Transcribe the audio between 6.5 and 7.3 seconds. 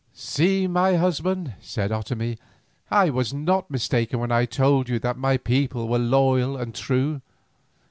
and true.